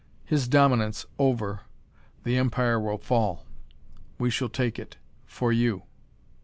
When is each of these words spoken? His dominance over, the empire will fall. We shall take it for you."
His 0.25 0.47
dominance 0.47 1.05
over, 1.19 1.59
the 2.23 2.35
empire 2.35 2.79
will 2.79 2.97
fall. 2.97 3.45
We 4.17 4.31
shall 4.31 4.49
take 4.49 4.79
it 4.79 4.97
for 5.27 5.53
you." 5.53 5.83